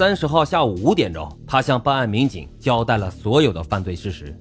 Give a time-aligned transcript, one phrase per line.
[0.00, 4.34] 三十号下午五点钟，他向办案民警交代了所有的犯罪事实。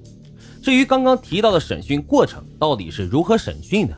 [0.62, 3.98] 至于刚刚提到的审讯过程到底是如何审讯的，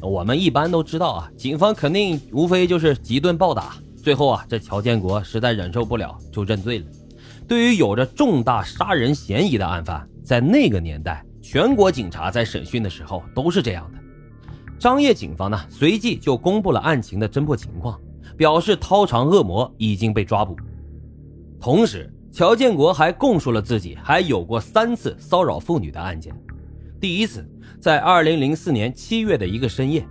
[0.00, 6.86] 我们一般都知道啊，警方肯定无非就是几顿暴打，最后啊，这乔建国实在忍受不了就认罪了。
[7.48, 13.98] 对于有着重大杀人嫌疑的案犯，在那个年代，全国警察在审讯的时候都是这样的。
[14.78, 18.00] 张掖警方呢，随即就公布了案情的侦破情况，
[18.36, 20.56] 表示掏肠恶魔已经被抓捕。
[21.62, 26.34] 同时，乔建国还供述了自己还有过三次骚扰妇女的案件。
[27.00, 27.48] 第一次，
[27.80, 30.04] 在二零零四年七月的一个深夜，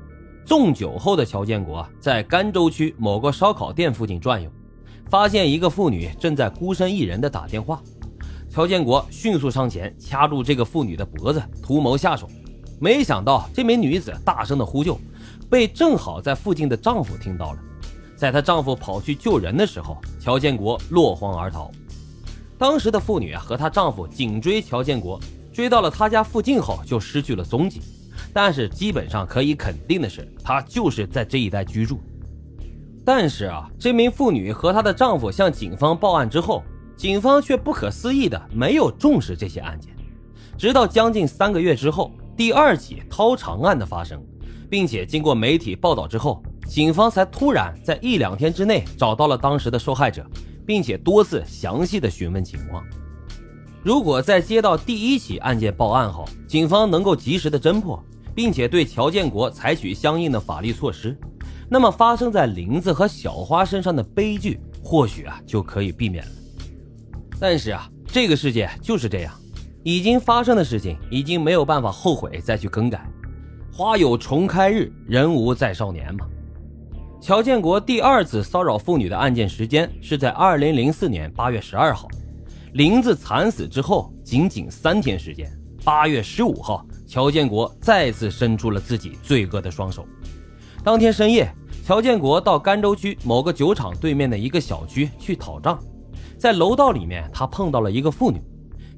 [0.45, 4.49] 纵酒后的乔建国在甘州区某个烧烤店附近转悠。
[5.09, 7.83] 发现一个妇女正在孤身一人的打电话，
[8.49, 12.29] 乔建国迅速上前掐住这个妇女的脖子，图谋下手。
[12.79, 14.97] 没想到这名女子大声的呼救，
[15.49, 17.59] 被正好在附近的丈夫听到了。
[18.21, 21.71] 在她丈夫跑去救人的时候，乔建国落荒而逃。
[22.55, 25.19] 当时的妇女和她丈夫紧追乔建国，
[25.51, 27.81] 追到了他家附近后就失去了踪迹。
[28.31, 31.99] 但是基本上可以肯定的是，他就是在这一带居住。
[33.03, 36.61] 但是啊，这名妇女和她的丈夫向警方报案之后，
[36.95, 39.91] 警方却不可思议的没有重视这些案件。
[40.59, 44.23] 直到将近三个月之后，第二起掏肠案的发生，
[44.69, 50.25] 并且经过媒体报道之后，警方才突然在一两天之内找到了当时的受害者，
[50.65, 52.81] 并且多次详细的询问情况。
[53.83, 58.01] 如果在接到第一起案件报案后，警方能够及时的侦破，
[58.33, 61.17] 并且对乔建国采取相应的法律措施。
[61.67, 66.31] 那么发生在林子和小花身上的悲剧，或许啊就可以避免了。
[67.37, 69.33] 但是啊，这个世界就是这样，
[69.83, 73.05] 已经发生的事情已经没有办法后悔再去更改。
[73.73, 76.25] 花有重开日，人无再少年嘛。
[77.21, 82.07] 乔建国第二次骚扰妇女的案件时间是在二零零四年八月十二号，
[82.73, 85.47] 林子惨死之后仅仅三天时间，
[85.83, 90.03] 八月十五号，乔建国再次伸出了自己罪恶的双手。
[90.83, 91.49] 当天深夜。
[91.83, 95.77] 乔建国到甘州区某个酒厂对面的一个小区去讨账，
[96.37, 98.39] 在楼道里面，他碰到了一个妇女。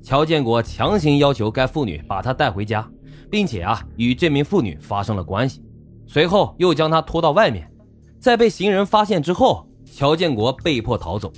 [0.04, 2.86] 乔建国强行要求该妇女把他带回家，
[3.32, 5.64] 并且啊，与这名妇女发生了关系。
[6.06, 7.72] 随后又将她拖到外面，
[8.24, 11.30] 在被行人发现之后，乔建国被迫逃走。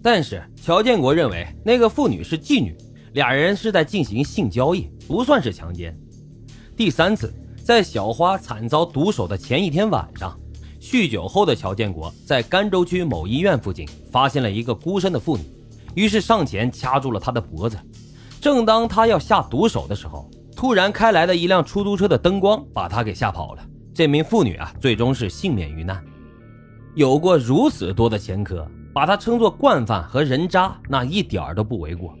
[0.00, 2.72] 但是乔建国认为那个妇女是妓女，
[3.14, 5.98] 俩人是在进行性交易，不算是强奸。
[6.76, 10.38] 第三次，在小花惨遭毒手的前一天晚上。
[10.80, 15.42] 酗酒后的乔建国在甘州区某医院附近发现了一个孤身的妇女，
[15.96, 17.76] 于是上前掐住了她的脖子。
[18.40, 23.62] 正当他要下毒手的时候，突然开来的一辆出租车的灯光把他给吓跑了。
[23.98, 26.00] 这名妇女啊，最终是幸免于难。
[26.94, 28.64] 有过如此多的前科，
[28.94, 32.16] 把她称作惯犯和人渣，那一点儿都不为过。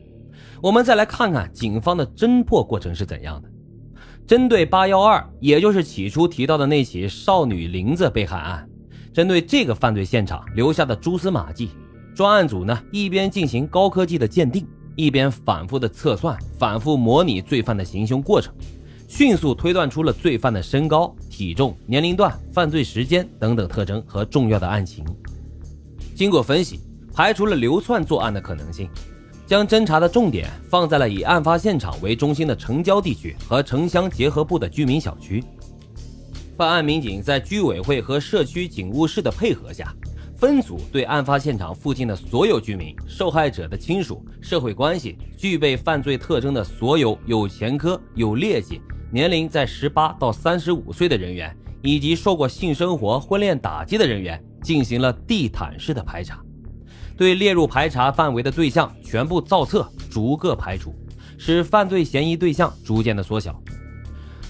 [0.60, 3.48] 我们再来看看警方的侦破过程是怎样的。
[4.26, 8.68] 针对八幺二，也就是起初提到的那起少女林子被害案，
[9.12, 11.70] 针对这个犯罪现场留下的蛛丝马迹，
[12.12, 18.52] 专案组呢一边进行高科技的鉴定，一边反复的测算、反复模拟罪犯的行凶过程，
[19.08, 25.04] 迅速推断出了罪犯的身高、体重、年龄段、犯罪时间等等特征和重要的案情。
[26.14, 26.78] 经过分析，
[27.12, 28.88] 排除了流窜作案的可能性。
[29.46, 35.42] 将侦查的重点放在了以案发现场为中心的城郊地区和城乡结合部的居民小区。
[36.54, 39.90] 办案民警在居委会和社区警务室的配合下，
[40.36, 56.38] 分组对案发现场附近的所有居民、受害者的亲属、社会关系具备犯罪特征的所有有前科、有劣迹、年龄在十八到三十五岁的人员，以及受过性生活婚恋打击的人员，进行了地毯式的排查。
[57.16, 60.94] 对列入排查范围的对象全部造册，逐个排除，
[61.38, 63.60] 使犯罪嫌疑对象逐渐的缩小。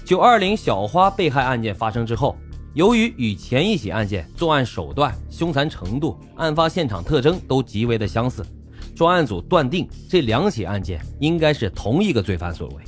[0.03, 2.37] 九二零小花被害案件发生之后，
[2.73, 8.45] 由于与前一起案件作案手段、凶残程度、案发现场特征都极为的相似，
[8.93, 12.83] 专案组断定这两起案件应该是同一个罪犯所为，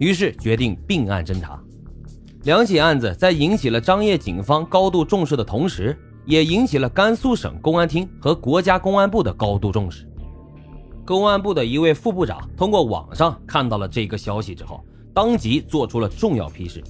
[0.00, 1.62] 于是决定并案侦查。
[2.42, 5.96] 两起案子在引起了张掖警方高度重视的同时。
[6.26, 10.06] 也引起了甘肃省公安厅和国家公安部的高度重视。
[11.04, 16.84] 公安部的一位副部长通过网上看到了这个消息之后，当即做出了重要批示，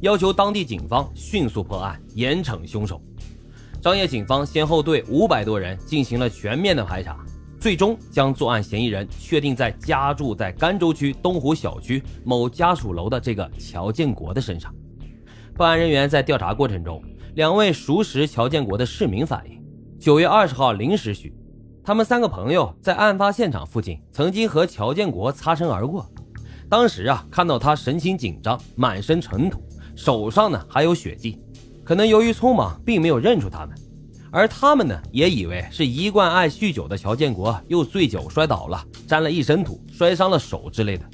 [0.00, 3.02] 要求当地警方迅速破案，严惩凶手。
[3.82, 7.18] 张掖警方先后对五百多人进行了全面的排查，
[7.58, 14.74] 最终将作案嫌疑人确定在家住在甘州区东湖小区某家属楼的这个乔建国的身上。
[15.56, 17.02] 办案人员在调查过程中。
[17.36, 19.62] 两位熟识乔建国的市民反映，
[20.00, 21.34] 九月二十号零时许，
[21.84, 26.10] 他们三个朋友在案发现场附近曾经和乔建国擦身而过。
[26.66, 29.60] 当时啊，看到他神情紧张，满身尘土，
[29.94, 31.38] 手上呢还有血迹，
[31.84, 33.76] 可能由于匆忙，并没有认出他们。
[34.36, 41.06] 而他们呢，也以为是一贯爱酗酒的乔建国又醉酒摔倒了，沾了一身土，摔伤了手之类的。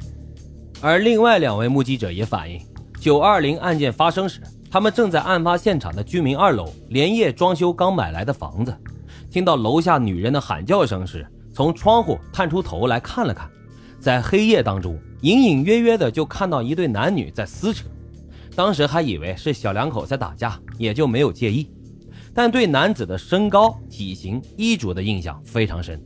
[0.81, 2.61] 而另外两位目击者也反映，
[2.99, 8.77] 九二零案件发生时，他们正在案发现场的居民二楼连夜装修刚买来的房子，
[9.31, 13.49] 听到楼下女人的喊叫声时，从窗户探出头来看了看，
[14.01, 17.87] 在黑夜当中，隐隐约约的就看到一对男女在撕扯，
[18.57, 21.71] 当时还以为是小两口在打架，也就没有介意。
[22.35, 26.03] 但对男子的身高、体型、衣着的印象非常深。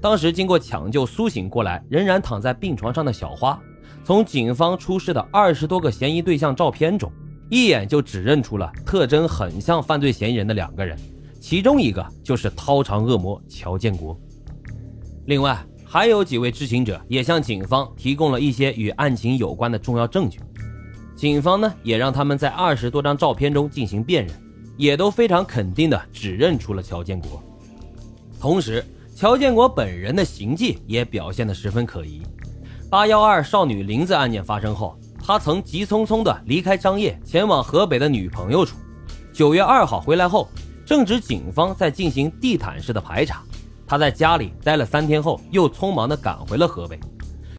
[0.00, 3.60] 当时经过抢救苏醒过来，仍然躺在病床上的小花，
[4.02, 7.12] 从警方出示的二十多个嫌疑对象照片中，
[7.50, 10.98] 一眼就指认出了特征很像犯罪嫌疑人的两个人，
[11.38, 14.18] 其中一个就是掏肠恶魔乔建国。
[15.26, 20.40] 另外，还有几位知情者也向警方提供了一些与案情有关的重要证据，
[21.14, 24.34] 警方呢也让他们在二十多张照片中进行辨认。
[24.80, 27.42] 也都非常肯定的指认出了乔建国，
[28.40, 28.82] 同时
[29.14, 32.22] 乔建国本人的行迹也表现得十分可疑。
[32.88, 38.74] 八幺二少女林子案件发生后，他曾急匆匆的离开张掖，前往河北的女朋友处。
[39.34, 40.48] 九月二号回来后，
[40.86, 43.42] 正值警方在进行地毯式的排查，
[43.86, 46.98] 他在家里待了三天后，又匆忙的赶回了河北。